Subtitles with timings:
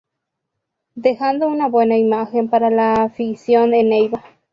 [0.95, 4.23] Dejando una buena imagen para la afición en Neiva.